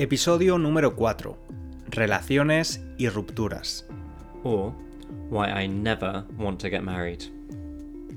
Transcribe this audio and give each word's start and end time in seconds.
Episodio 0.00 0.58
número 0.58 0.94
4. 0.94 1.36
Relaciones 1.88 2.80
y 2.98 3.08
rupturas. 3.08 3.84
or 4.44 4.72
why 5.28 5.48
I 5.48 5.66
never 5.66 6.24
want 6.38 6.60
to 6.60 6.70
get 6.70 6.84
married. 6.84 7.24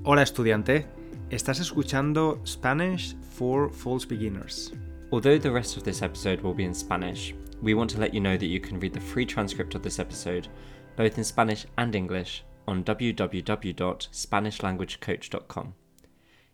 Hola 0.03 0.21
estudiante, 0.21 0.85
estás 1.31 1.59
escuchando 1.59 2.39
Spanish 2.45 3.15
for 3.31 3.71
False 3.71 4.05
Beginners. 4.05 4.71
Although 5.11 5.39
the 5.39 5.49
rest 5.49 5.75
of 5.75 5.83
this 5.83 6.03
episode 6.03 6.41
will 6.41 6.53
be 6.53 6.65
in 6.65 6.75
Spanish, 6.75 7.33
we 7.63 7.73
want 7.73 7.89
to 7.89 7.99
let 7.99 8.13
you 8.13 8.19
know 8.19 8.37
that 8.37 8.45
you 8.45 8.59
can 8.59 8.79
read 8.79 8.93
the 8.93 9.01
free 9.01 9.25
transcript 9.25 9.73
of 9.73 9.81
this 9.81 9.97
episode, 9.97 10.49
both 10.95 11.17
in 11.17 11.23
Spanish 11.23 11.65
and 11.79 11.95
English, 11.95 12.43
on 12.67 12.83
www.spanishlanguagecoach.com. 12.83 15.73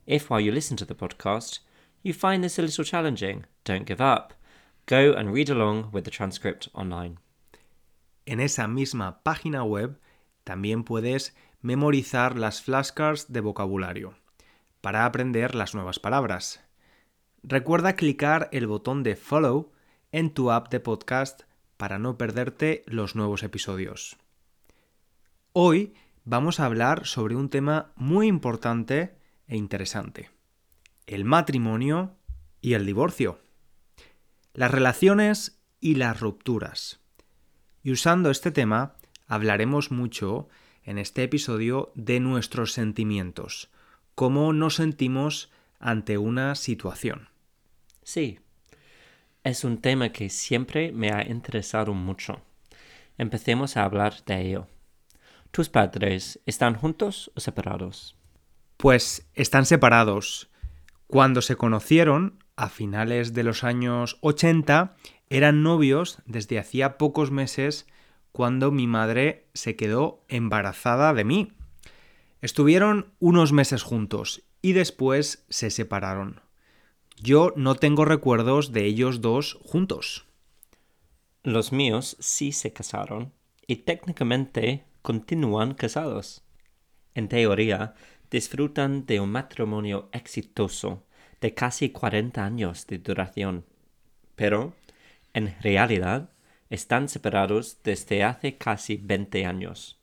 If 0.06 0.30
while 0.30 0.40
you 0.40 0.54
listen 0.54 0.78
to 0.78 0.86
the 0.86 0.96
podcast, 0.96 1.60
you 2.02 2.14
find 2.14 2.42
this 2.42 2.58
a 2.58 2.62
little 2.62 2.86
challenging, 2.86 3.44
don't 3.66 3.86
give 3.86 4.00
up. 4.00 4.34
Go 4.90 5.18
and 5.18 5.34
read 5.34 5.50
along 5.50 5.90
with 5.92 6.04
the 6.04 6.12
transcript 6.12 6.70
online. 6.72 7.18
En 8.26 8.40
esa 8.40 8.70
misma 8.70 9.22
página 9.22 9.64
web 9.66 10.00
también 10.46 10.86
puedes 10.86 11.36
memorizar 11.62 12.38
las 12.38 12.62
flashcards 12.62 13.34
de 13.34 13.42
vocabulario 13.42 14.14
para 14.80 15.06
aprender 15.06 15.56
las 15.56 15.76
nuevas 15.76 16.00
palabras. 16.00 16.64
Recuerda 17.44 17.98
clicar 17.98 18.48
el 18.54 18.66
botón 18.66 19.04
de 19.04 19.18
follow 19.18 19.74
en 20.14 20.34
tu 20.34 20.52
app 20.52 20.70
de 20.70 20.80
podcast 20.80 21.42
para 21.76 22.00
no 22.00 22.18
perderte 22.18 22.84
los 22.86 23.14
nuevos 23.14 23.44
episodios. 23.44 24.16
Hoy 25.52 25.96
vamos 26.24 26.62
a 26.62 26.66
hablar 26.66 27.06
sobre 27.06 27.36
un 27.36 27.50
tema 27.50 27.92
muy 27.98 28.28
importante 28.28 29.18
e 29.48 29.58
interesante, 29.58 30.30
el 31.08 31.26
matrimonio 31.26 32.16
y 32.62 32.74
el 32.74 32.86
divorcio, 32.86 33.40
las 34.58 34.72
relaciones 34.72 35.62
y 35.80 35.96
las 35.96 36.20
rupturas. 36.20 37.00
Y 37.84 37.92
usando 37.92 38.32
este 38.32 38.50
tema, 38.50 38.96
hablaremos 39.28 39.92
mucho 39.92 40.50
en 40.84 40.98
este 40.98 41.22
episodio 41.22 41.92
de 41.94 42.20
nuestros 42.20 42.74
sentimientos, 42.74 43.70
cómo 44.16 44.54
nos 44.54 44.74
sentimos 44.74 45.52
ante 45.78 46.18
una 46.18 46.56
situación. 46.56 47.30
Sí, 48.02 48.40
es 49.44 49.64
un 49.64 49.78
tema 49.78 50.10
que 50.10 50.28
siempre 50.32 50.92
me 50.92 51.12
ha 51.12 51.30
interesado 51.30 51.94
mucho. 51.94 52.42
Empecemos 53.20 53.78
a 53.78 53.84
hablar 53.84 54.26
de 54.26 54.42
ello. 54.42 54.68
¿Tus 55.52 55.70
padres 55.70 56.40
están 56.48 56.74
juntos 56.74 57.32
o 57.36 57.42
separados? 57.42 58.18
Pues 58.78 59.30
están 59.36 59.68
separados. 59.68 60.50
Cuando 61.06 61.44
se 61.44 61.56
conocieron, 61.56 62.44
a 62.58 62.70
finales 62.70 63.34
de 63.34 63.44
los 63.44 63.64
años 63.64 64.18
80, 64.22 64.98
eran 65.30 65.62
novios 65.62 66.18
desde 66.26 66.60
hacía 66.60 66.98
pocos 66.98 67.32
meses 67.32 67.88
cuando 68.32 68.72
mi 68.72 68.88
madre 68.88 69.48
se 69.54 69.76
quedó 69.76 70.26
embarazada 70.28 71.14
de 71.14 71.24
mí. 71.24 71.54
Estuvieron 72.42 73.14
unos 73.20 73.54
meses 73.54 73.84
juntos 73.84 74.44
y 74.62 74.74
después 74.74 75.46
se 75.50 75.70
separaron. 75.70 76.42
Yo 77.16 77.54
no 77.56 77.76
tengo 77.76 78.06
recuerdos 78.06 78.72
de 78.74 78.86
ellos 78.86 79.22
dos 79.22 79.60
juntos. 79.64 80.26
Los 81.44 81.72
míos 81.72 82.18
sí 82.20 82.52
se 82.52 82.74
casaron 82.74 83.34
y 83.66 83.78
técnicamente 83.78 84.86
continúan 85.02 85.74
casados. 85.74 86.44
En 87.14 87.28
teoría, 87.28 87.96
disfrutan 88.30 89.06
de 89.06 89.20
un 89.20 89.32
matrimonio 89.32 90.10
exitoso 90.12 91.07
de 91.42 91.54
casi 91.54 91.90
40 91.90 92.44
años 92.44 92.88
de 92.88 92.98
duración. 92.98 93.66
Pero, 94.36 94.74
en 95.34 95.56
realidad, 95.62 96.30
están 96.70 97.10
separados 97.10 97.78
desde 97.84 98.24
hace 98.24 98.58
casi 98.58 98.98
20 98.98 99.46
años. 99.46 100.00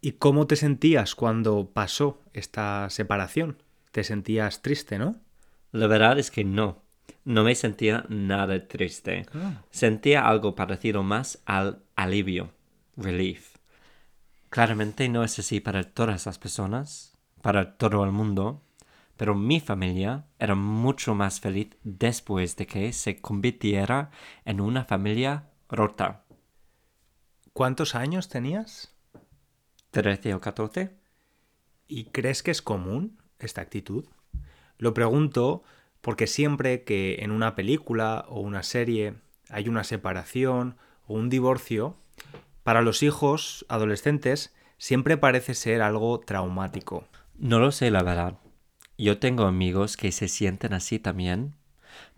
¿Y 0.00 0.12
cómo 0.12 0.46
te 0.46 0.56
sentías 0.56 1.14
cuando 1.14 1.70
pasó 1.72 2.22
esta 2.32 2.88
separación? 2.90 3.62
Te 3.90 4.04
sentías 4.04 4.62
triste, 4.62 4.98
¿no? 4.98 5.16
La 5.72 5.86
verdad 5.86 6.18
es 6.18 6.30
que 6.30 6.44
no. 6.44 6.82
No 7.24 7.42
me 7.42 7.54
sentía 7.54 8.04
nada 8.08 8.68
triste. 8.68 9.26
Sentía 9.70 10.28
algo 10.28 10.54
parecido 10.54 11.02
más 11.02 11.42
al 11.44 11.82
alivio, 11.96 12.52
relief. 12.96 13.56
Claramente 14.48 15.08
no 15.08 15.24
es 15.24 15.38
así 15.38 15.60
para 15.60 15.82
todas 15.82 16.26
las 16.26 16.38
personas, 16.38 17.18
para 17.42 17.76
todo 17.76 18.04
el 18.04 18.12
mundo, 18.12 18.62
pero 19.16 19.34
mi 19.34 19.60
familia 19.60 20.26
era 20.38 20.54
mucho 20.54 21.14
más 21.14 21.40
feliz 21.40 21.70
después 21.82 22.56
de 22.56 22.66
que 22.66 22.92
se 22.92 23.20
convirtiera 23.20 24.10
en 24.44 24.60
una 24.60 24.84
familia 24.84 25.50
rota. 25.68 26.24
¿Cuántos 27.52 27.94
años 27.94 28.28
tenías? 28.28 28.94
¿13 29.92 30.34
o 30.34 30.40
14? 30.40 30.94
¿Y 31.88 32.04
crees 32.06 32.42
que 32.42 32.50
es 32.50 32.60
común 32.60 33.18
esta 33.38 33.62
actitud? 33.62 34.04
Lo 34.78 34.92
pregunto 34.92 35.62
porque 36.02 36.26
siempre 36.26 36.84
que 36.84 37.16
en 37.20 37.30
una 37.30 37.54
película 37.54 38.26
o 38.28 38.40
una 38.40 38.62
serie 38.62 39.14
hay 39.48 39.68
una 39.68 39.84
separación 39.84 40.76
o 41.06 41.14
un 41.14 41.30
divorcio, 41.30 41.96
para 42.62 42.82
los 42.82 43.02
hijos 43.02 43.64
adolescentes 43.68 44.54
siempre 44.76 45.16
parece 45.16 45.54
ser 45.54 45.82
algo 45.82 46.20
traumático. 46.20 47.06
No 47.38 47.58
lo 47.58 47.72
sé, 47.72 47.90
la 47.90 48.02
verdad. 48.02 48.38
Yo 48.98 49.18
tengo 49.18 49.44
amigos 49.44 49.96
que 49.96 50.10
se 50.10 50.26
sienten 50.26 50.72
así 50.72 50.98
también, 50.98 51.54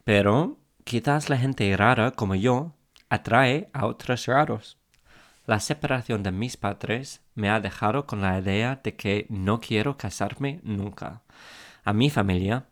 pero 0.05 0.59
quizás 0.85 1.29
la 1.29 1.37
gente 1.37 1.77
rara 1.77 2.13
como 2.13 2.37
yo 2.37 2.73
atrae 3.09 3.69
a 3.73 3.87
otros 3.87 4.27
raros. 4.27 4.79
La 5.45 5.59
separación 5.59 6.23
de 6.23 6.31
mis 6.31 6.57
padres 6.57 7.23
me 7.35 7.51
ha 7.51 7.61
dejado 7.61 8.07
con 8.07 8.21
la 8.21 8.39
idea 8.39 8.81
de 8.85 8.95
que 8.95 9.27
no 9.29 9.61
quiero 9.61 9.97
casarme 9.97 10.61
nunca. 10.63 11.23
A 11.85 11.93
mi 11.93 12.11
familia 12.11 12.67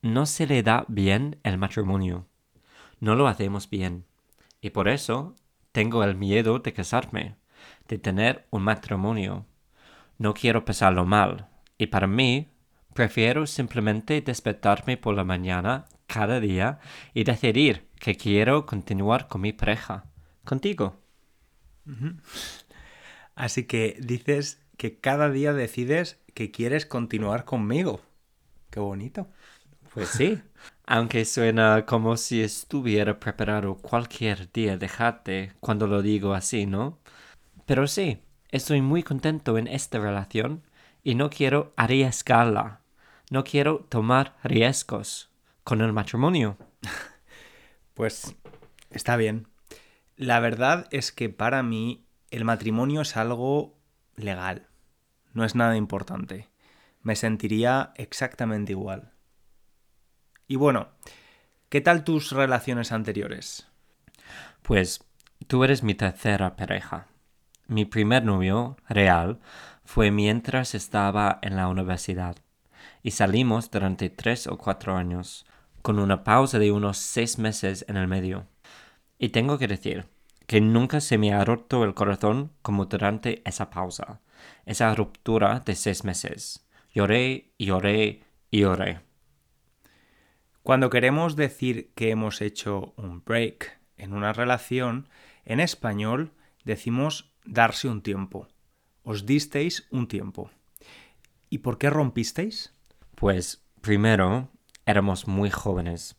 no 0.00 0.24
se 0.24 0.46
le 0.46 0.62
da 0.62 0.84
bien 0.88 1.38
el 1.42 1.58
matrimonio. 1.58 2.26
No 2.98 3.14
lo 3.14 3.28
hacemos 3.28 3.68
bien. 3.68 4.04
Y 4.62 4.70
por 4.70 4.88
eso 4.88 5.34
tengo 5.72 6.02
el 6.04 6.14
miedo 6.14 6.60
de 6.60 6.72
casarme, 6.72 7.34
de 7.88 7.98
tener 7.98 8.46
un 8.50 8.62
matrimonio. 8.62 9.44
No 10.16 10.32
quiero 10.32 10.64
pasarlo 10.64 11.04
mal. 11.04 11.48
Y 11.78 11.88
para 11.88 12.06
mí, 12.06 12.48
prefiero 12.94 13.46
simplemente 13.46 14.20
despertarme 14.20 14.96
por 14.96 15.14
la 15.14 15.24
mañana 15.24 15.86
cada 16.06 16.40
día 16.40 16.80
y 17.14 17.24
decidir 17.24 17.88
que 17.98 18.16
quiero 18.16 18.66
continuar 18.66 19.28
con 19.28 19.42
mi 19.42 19.52
pareja, 19.52 20.04
contigo. 20.44 20.96
Así 23.34 23.64
que 23.64 23.96
dices 24.00 24.60
que 24.76 24.98
cada 24.98 25.30
día 25.30 25.52
decides 25.52 26.18
que 26.34 26.50
quieres 26.50 26.86
continuar 26.86 27.44
conmigo. 27.44 28.00
Qué 28.70 28.80
bonito. 28.80 29.28
Pues 29.92 30.08
sí, 30.08 30.40
aunque 30.86 31.24
suena 31.24 31.84
como 31.84 32.16
si 32.16 32.42
estuviera 32.42 33.18
preparado 33.18 33.76
cualquier 33.76 34.50
día 34.52 34.76
dejarte 34.76 35.52
cuando 35.60 35.86
lo 35.86 36.00
digo 36.00 36.32
así, 36.32 36.66
¿no? 36.66 36.98
Pero 37.66 37.86
sí, 37.86 38.22
estoy 38.50 38.82
muy 38.82 39.02
contento 39.02 39.58
en 39.58 39.66
esta 39.66 39.98
relación 39.98 40.62
y 41.02 41.14
no 41.14 41.28
quiero 41.30 41.72
arriesgarla. 41.76 42.79
No 43.30 43.44
quiero 43.44 43.86
tomar 43.88 44.36
riesgos 44.42 45.30
con 45.64 45.80
el 45.80 45.92
matrimonio. 45.92 46.58
Pues 47.94 48.34
está 48.88 49.16
bien. 49.16 49.46
La 50.16 50.40
verdad 50.40 50.88
es 50.90 51.12
que 51.12 51.28
para 51.28 51.62
mí 51.62 52.06
el 52.30 52.46
matrimonio 52.46 53.02
es 53.02 53.14
algo 53.18 53.78
legal. 54.16 54.68
No 55.34 55.44
es 55.44 55.54
nada 55.54 55.76
importante. 55.76 56.48
Me 57.02 57.14
sentiría 57.14 57.92
exactamente 57.96 58.72
igual. 58.72 59.12
Y 60.46 60.56
bueno, 60.56 60.88
¿qué 61.68 61.82
tal 61.82 62.04
tus 62.04 62.32
relaciones 62.32 62.90
anteriores? 62.90 63.68
Pues 64.62 65.04
tú 65.46 65.62
eres 65.62 65.82
mi 65.82 65.94
tercera 65.94 66.56
pareja. 66.56 67.06
Mi 67.66 67.84
primer 67.84 68.24
novio, 68.24 68.78
real, 68.88 69.40
fue 69.84 70.10
mientras 70.10 70.74
estaba 70.74 71.38
en 71.42 71.56
la 71.56 71.68
universidad 71.68 72.36
y 73.02 73.12
salimos 73.12 73.70
durante 73.70 74.10
tres 74.10 74.46
o 74.46 74.58
cuatro 74.58 74.96
años, 74.96 75.46
con 75.82 75.98
una 75.98 76.24
pausa 76.24 76.58
de 76.58 76.72
unos 76.72 76.98
seis 76.98 77.38
meses 77.38 77.84
en 77.88 77.96
el 77.96 78.08
medio. 78.08 78.46
Y 79.18 79.30
tengo 79.30 79.58
que 79.58 79.68
decir 79.68 80.06
que 80.46 80.60
nunca 80.60 81.00
se 81.00 81.16
me 81.16 81.32
ha 81.32 81.44
roto 81.44 81.84
el 81.84 81.94
corazón 81.94 82.52
como 82.62 82.86
durante 82.86 83.42
esa 83.48 83.70
pausa, 83.70 84.20
esa 84.66 84.94
ruptura 84.94 85.60
de 85.60 85.76
seis 85.76 86.04
meses. 86.04 86.66
Lloré, 86.92 87.52
lloré 87.58 88.24
y 88.50 88.60
lloré. 88.60 89.00
Cuando 90.62 90.90
queremos 90.90 91.36
decir 91.36 91.92
que 91.94 92.10
hemos 92.10 92.42
hecho 92.42 92.92
un 92.96 93.22
break 93.24 93.80
en 93.96 94.12
una 94.12 94.32
relación, 94.32 95.08
en 95.44 95.60
español 95.60 96.32
decimos 96.64 97.32
darse 97.44 97.88
un 97.88 98.02
tiempo. 98.02 98.48
Os 99.02 99.24
disteis 99.24 99.86
un 99.90 100.08
tiempo. 100.08 100.50
¿Y 101.48 101.58
por 101.58 101.78
qué 101.78 101.90
rompisteis? 101.90 102.74
Pues 103.20 103.62
primero 103.82 104.48
éramos 104.86 105.28
muy 105.28 105.50
jóvenes, 105.50 106.16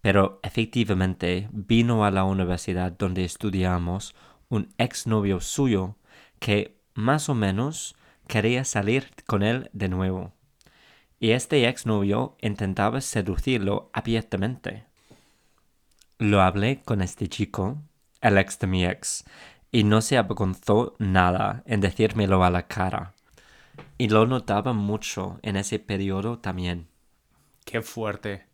Pero 0.00 0.40
efectivamente 0.42 1.48
vino 1.52 2.04
a 2.04 2.10
la 2.10 2.24
universidad 2.24 2.90
donde 2.90 3.24
estudiamos 3.24 4.16
un 4.48 4.74
exnovio 4.76 5.40
suyo 5.40 5.94
que 6.40 6.80
más 6.94 7.28
o 7.28 7.34
menos 7.36 7.94
quería 8.26 8.64
salir 8.64 9.12
con 9.26 9.44
él 9.44 9.70
de 9.72 9.88
nuevo. 9.88 10.32
Y 11.20 11.30
este 11.30 11.68
exnovio 11.68 12.36
intentaba 12.40 13.00
seducirlo 13.00 13.90
abiertamente. 13.92 14.84
Lo 16.18 16.42
hablé 16.42 16.82
con 16.82 17.02
este 17.02 17.28
chico, 17.28 17.78
el 18.20 18.36
ex 18.38 18.58
de 18.58 18.66
mi 18.66 18.84
ex, 18.84 19.24
y 19.70 19.84
no 19.84 20.00
se 20.02 20.18
avergonzó 20.18 20.96
nada 20.98 21.62
en 21.66 21.80
decírmelo 21.80 22.42
a 22.42 22.50
la 22.50 22.66
cara. 22.66 23.15
Y 23.98 24.08
lo 24.08 24.26
notaba 24.26 24.72
mucho 24.72 25.38
en 25.42 25.56
ese 25.56 25.78
periodo 25.78 26.38
también. 26.38 26.88
Qué 27.64 27.82
fuerte. 27.82 28.46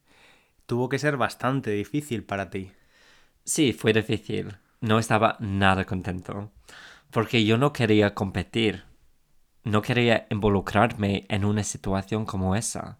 Tuvo 0.66 0.88
que 0.88 0.98
ser 0.98 1.16
bastante 1.16 1.70
difícil 1.70 2.24
para 2.24 2.48
ti. 2.50 2.72
Sí, 3.44 3.72
fue 3.72 3.92
difícil. 3.92 4.56
No 4.80 4.98
estaba 4.98 5.36
nada 5.40 5.84
contento. 5.84 6.50
Porque 7.10 7.44
yo 7.44 7.58
no 7.58 7.72
quería 7.72 8.14
competir. 8.14 8.84
No 9.64 9.82
quería 9.82 10.26
involucrarme 10.30 11.26
en 11.28 11.44
una 11.44 11.62
situación 11.62 12.24
como 12.24 12.56
esa. 12.56 12.98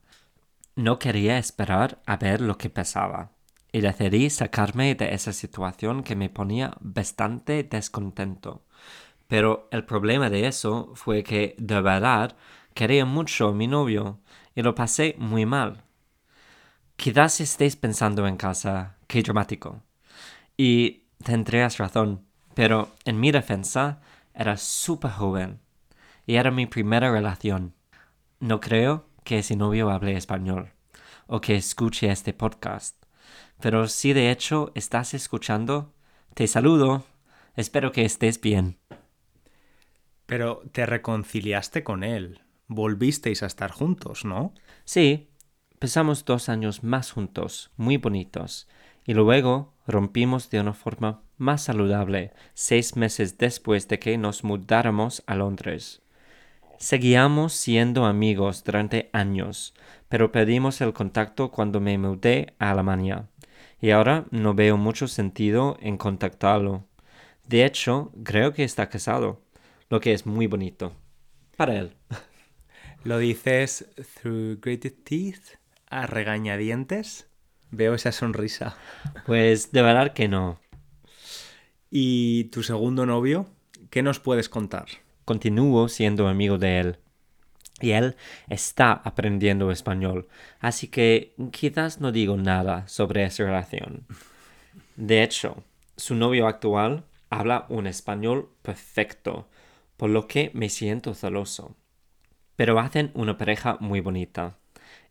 No 0.77 0.99
quería 0.99 1.39
esperar 1.39 2.01
a 2.07 2.17
ver 2.17 2.41
lo 2.41 2.59
que 2.59 2.71
pasaba. 2.71 3.31
Y 3.73 3.81
decidí 3.81 4.29
sacarme 4.31 4.95
de 4.95 5.15
esa 5.15 5.33
situación 5.33 6.03
que 6.03 6.15
me 6.15 6.29
ponía 6.29 6.77
bastante 6.81 7.63
descontento. 7.65 8.65
Pero 9.33 9.67
el 9.71 9.87
problema 9.87 10.29
de 10.29 10.47
eso 10.47 10.93
fue 10.95 11.23
que 11.23 11.55
de 11.57 11.81
verdad 11.81 12.37
quería 12.75 13.07
mucho 13.07 13.49
a 13.49 13.55
mi 13.55 13.67
novio 13.67 14.21
y 14.55 14.61
lo 14.61 14.75
pasé 14.75 15.15
muy 15.17 15.47
mal. 15.47 15.85
Quizás 16.97 17.41
estéis 17.41 17.75
pensando 17.77 18.27
en 18.27 18.37
casa, 18.37 18.99
qué 19.07 19.23
dramático. 19.23 19.81
Y 20.55 21.05
tendrías 21.25 21.79
razón, 21.79 22.27
pero 22.53 22.91
en 23.07 23.21
mi 23.21 23.33
defensa 23.33 24.03
era 24.35 24.59
súper 24.59 25.13
joven 25.13 25.61
y 26.27 26.35
era 26.35 26.51
mi 26.51 26.67
primera 26.67 27.11
relación. 27.11 27.73
No 28.39 28.61
creo 28.61 29.07
que 29.25 29.39
ese 29.39 29.57
novio 29.57 29.89
hable 29.89 30.15
español 30.15 30.73
o 31.27 31.41
que 31.41 31.55
escuche 31.55 32.11
este 32.11 32.35
podcast, 32.35 33.03
pero 33.63 33.89
si 33.89 34.13
de 34.13 34.31
hecho 34.31 34.73
estás 34.75 35.15
escuchando, 35.15 35.95
te 36.35 36.47
saludo. 36.47 37.07
Espero 37.57 37.93
que 37.93 38.05
estés 38.05 38.39
bien. 38.39 38.82
Pero 40.33 40.63
te 40.73 40.87
reconciliaste 40.87 41.85
con 41.85 42.03
él. 42.03 42.41
Volvisteis 42.67 43.43
a 43.43 43.47
estar 43.47 43.71
juntos, 43.71 44.25
¿no? 44.25 44.55
Sí, 44.85 45.29
Pasamos 45.83 46.25
dos 46.25 46.49
años 46.49 46.85
más 46.85 47.11
juntos, 47.11 47.73
muy 47.77 47.97
bonitos, 47.97 48.69
y 49.05 49.15
luego 49.15 49.75
rompimos 49.85 50.49
de 50.49 50.61
una 50.61 50.75
forma 50.75 51.23
más 51.39 51.65
saludable 51.65 52.31
seis 52.55 52.95
meses 52.95 53.37
después 53.37 53.89
de 53.89 53.99
que 53.99 54.17
nos 54.17 54.45
mudáramos 54.45 55.25
a 55.27 55.35
Londres. 55.35 56.01
Seguíamos 56.79 57.55
siendo 57.55 58.05
amigos 58.05 58.63
durante 58.63 59.11
años, 59.13 59.75
pero 60.09 60.31
perdimos 60.31 60.81
el 60.83 60.93
contacto 60.93 61.51
cuando 61.51 61.81
me 61.81 61.99
mudé 61.99 62.55
a 62.61 62.71
Alemania, 62.71 63.27
y 63.81 63.91
ahora 63.91 64.27
no 64.31 64.55
veo 64.55 64.77
mucho 64.77 65.09
sentido 65.09 65.77
en 65.81 65.97
contactarlo. 65.97 66.85
De 67.49 67.65
hecho, 67.65 68.13
creo 68.23 68.53
que 68.53 68.63
está 68.63 68.89
casado, 68.89 69.43
lo 69.93 70.01
que 70.01 70.15
es 70.15 70.25
muy 70.25 70.47
bonito. 70.47 70.95
Para 71.55 71.77
él. 71.77 71.93
¿Lo 73.05 73.19
dices 73.19 73.91
through 74.15 74.59
gritted 74.59 74.95
teeth? 75.05 75.59
a 75.91 76.07
regañadientes? 76.07 77.29
Veo 77.71 77.93
esa 77.93 78.11
sonrisa. 78.11 78.75
Pues 79.27 79.71
de 79.71 79.83
verdad 79.83 80.15
que 80.15 80.29
no. 80.29 80.59
¿Y 81.91 82.45
tu 82.45 82.63
segundo 82.63 83.05
novio? 83.05 83.51
¿Qué 83.91 84.03
nos 84.03 84.19
puedes 84.19 84.49
contar? 84.49 84.87
Continúo 85.27 85.91
siendo 85.91 86.27
amigo 86.27 86.57
de 86.57 86.81
él. 86.81 86.99
Y 87.79 87.91
él 87.91 88.17
está 88.49 88.93
aprendiendo 88.93 89.71
español, 89.71 90.27
así 90.61 90.89
que 90.89 91.35
quizás 91.51 92.01
no 92.01 92.13
digo 92.13 92.39
nada 92.39 92.89
sobre 92.89 93.25
esa 93.25 93.45
relación. 93.45 94.07
De 94.97 95.23
hecho, 95.23 95.63
su 95.99 96.15
novio 96.15 96.47
actual 96.47 97.05
habla 97.29 97.67
un 97.69 97.87
español 97.87 98.49
perfecto, 98.63 99.49
por 100.03 100.11
lo 100.11 100.27
que 100.27 100.51
me 100.53 100.69
siento 100.69 101.15
celoso. 101.15 101.77
Pero 102.57 102.81
hacen 102.81 103.13
una 103.15 103.39
pareja 103.39 103.77
muy 103.79 104.01
bonita 104.01 104.59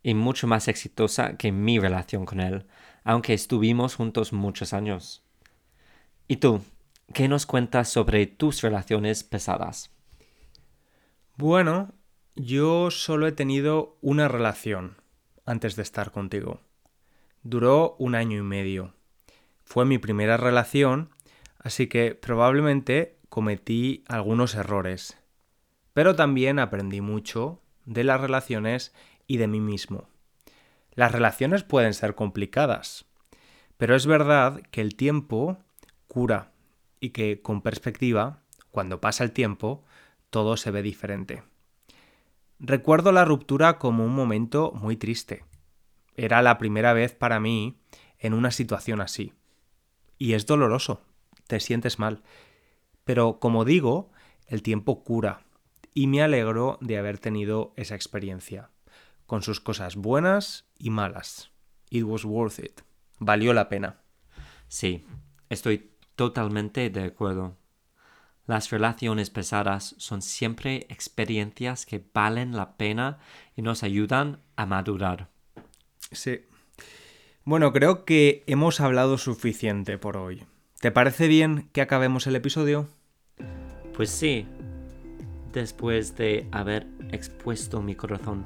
y 0.02 0.12
mucho 0.12 0.46
más 0.46 0.68
exitosa 0.68 1.38
que 1.38 1.50
mi 1.50 1.78
relación 1.78 2.26
con 2.26 2.40
él, 2.40 2.66
aunque 3.02 3.32
estuvimos 3.32 3.94
juntos 3.94 4.34
muchos 4.34 4.74
años. 4.74 5.24
¿Y 6.28 6.36
tú? 6.36 6.60
¿Qué 7.14 7.26
nos 7.26 7.46
cuentas 7.46 7.88
sobre 7.88 8.26
tus 8.26 8.60
relaciones 8.60 9.24
pesadas? 9.24 9.90
Bueno, 11.38 11.94
yo 12.36 12.90
solo 12.90 13.26
he 13.26 13.32
tenido 13.32 13.96
una 14.02 14.28
relación 14.28 14.98
antes 15.46 15.74
de 15.74 15.84
estar 15.84 16.10
contigo. 16.10 16.60
Duró 17.42 17.96
un 17.98 18.14
año 18.14 18.36
y 18.36 18.42
medio. 18.42 18.92
Fue 19.64 19.86
mi 19.86 19.96
primera 19.96 20.36
relación, 20.36 21.08
así 21.60 21.86
que 21.86 22.14
probablemente 22.14 23.21
cometí 23.32 24.04
algunos 24.08 24.54
errores. 24.56 25.16
Pero 25.94 26.14
también 26.14 26.58
aprendí 26.58 27.00
mucho 27.00 27.62
de 27.86 28.04
las 28.04 28.20
relaciones 28.20 28.92
y 29.26 29.38
de 29.38 29.46
mí 29.46 29.58
mismo. 29.58 30.06
Las 30.92 31.12
relaciones 31.12 31.62
pueden 31.62 31.94
ser 31.94 32.14
complicadas, 32.14 33.06
pero 33.78 33.96
es 33.96 34.04
verdad 34.04 34.60
que 34.70 34.82
el 34.82 34.96
tiempo 34.96 35.56
cura 36.08 36.52
y 37.00 37.08
que 37.08 37.40
con 37.40 37.62
perspectiva, 37.62 38.42
cuando 38.70 39.00
pasa 39.00 39.24
el 39.24 39.32
tiempo, 39.32 39.82
todo 40.28 40.58
se 40.58 40.70
ve 40.70 40.82
diferente. 40.82 41.42
Recuerdo 42.58 43.12
la 43.12 43.24
ruptura 43.24 43.78
como 43.78 44.04
un 44.04 44.14
momento 44.14 44.72
muy 44.74 44.98
triste. 44.98 45.42
Era 46.16 46.42
la 46.42 46.58
primera 46.58 46.92
vez 46.92 47.14
para 47.14 47.40
mí 47.40 47.78
en 48.18 48.34
una 48.34 48.50
situación 48.50 49.00
así. 49.00 49.32
Y 50.18 50.34
es 50.34 50.44
doloroso, 50.44 51.00
te 51.46 51.60
sientes 51.60 51.98
mal. 51.98 52.22
Pero 53.04 53.38
como 53.38 53.64
digo, 53.64 54.10
el 54.46 54.62
tiempo 54.62 55.02
cura 55.02 55.42
y 55.94 56.06
me 56.06 56.22
alegro 56.22 56.78
de 56.80 56.98
haber 56.98 57.18
tenido 57.18 57.72
esa 57.76 57.94
experiencia 57.94 58.70
con 59.26 59.42
sus 59.42 59.60
cosas 59.60 59.96
buenas 59.96 60.66
y 60.78 60.90
malas. 60.90 61.50
It 61.90 62.04
was 62.04 62.24
worth 62.24 62.58
it. 62.58 62.80
Valió 63.18 63.52
la 63.52 63.68
pena. 63.68 64.00
Sí, 64.68 65.06
estoy 65.48 65.90
totalmente 66.16 66.90
de 66.90 67.04
acuerdo. 67.04 67.56
Las 68.46 68.70
relaciones 68.70 69.30
pesadas 69.30 69.94
son 69.98 70.20
siempre 70.20 70.86
experiencias 70.88 71.86
que 71.86 72.04
valen 72.12 72.56
la 72.56 72.76
pena 72.76 73.20
y 73.56 73.62
nos 73.62 73.82
ayudan 73.82 74.40
a 74.56 74.66
madurar. 74.66 75.28
Sí. 76.10 76.42
Bueno, 77.44 77.72
creo 77.72 78.04
que 78.04 78.44
hemos 78.46 78.80
hablado 78.80 79.16
suficiente 79.18 79.98
por 79.98 80.16
hoy. 80.16 80.44
¿Te 80.82 80.90
parece 80.90 81.28
bien 81.28 81.68
que 81.72 81.80
acabemos 81.80 82.26
el 82.26 82.34
episodio? 82.34 82.88
Pues 83.94 84.10
sí, 84.10 84.48
después 85.52 86.16
de 86.16 86.48
haber 86.50 86.88
expuesto 87.12 87.80
mi 87.82 87.94
corazón. 87.94 88.44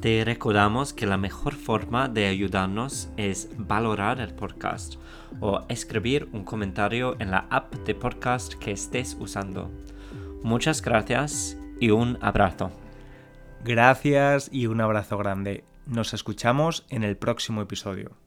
Te 0.00 0.24
recordamos 0.24 0.92
que 0.92 1.06
la 1.06 1.16
mejor 1.16 1.54
forma 1.54 2.08
de 2.08 2.26
ayudarnos 2.26 3.08
es 3.16 3.50
valorar 3.56 4.18
el 4.18 4.34
podcast 4.34 4.96
o 5.38 5.64
escribir 5.68 6.28
un 6.32 6.42
comentario 6.42 7.14
en 7.20 7.30
la 7.30 7.46
app 7.50 7.72
de 7.86 7.94
podcast 7.94 8.54
que 8.54 8.72
estés 8.72 9.16
usando. 9.20 9.70
Muchas 10.42 10.82
gracias 10.82 11.56
y 11.78 11.90
un 11.90 12.18
abrazo. 12.20 12.72
Gracias 13.62 14.48
y 14.52 14.66
un 14.66 14.80
abrazo 14.80 15.18
grande. 15.18 15.62
Nos 15.86 16.14
escuchamos 16.14 16.84
en 16.88 17.04
el 17.04 17.16
próximo 17.16 17.62
episodio. 17.62 18.23